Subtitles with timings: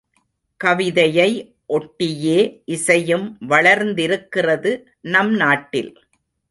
[0.57, 1.55] கவிதையை
[1.69, 2.61] ஒட்டியே
[2.65, 4.87] இசையும் வளர்ந்திருக்கிறது
[5.01, 5.91] நம் நாட்டில்.